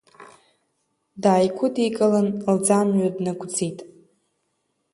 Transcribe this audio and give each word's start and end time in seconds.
Дааигәыдикылан, 1.21 2.27
лӡамҩа 2.55 3.09
днагәӡит. 3.15 3.79